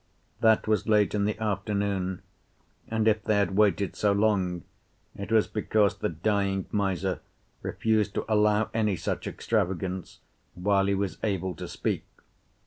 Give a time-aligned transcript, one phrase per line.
[0.39, 2.23] That was late in the afternoon,
[2.87, 4.63] and if they had waited so long,
[5.15, 7.19] it was because the dying miser
[7.61, 10.17] refused to allow any such extravagance
[10.55, 12.03] while he was able to speak.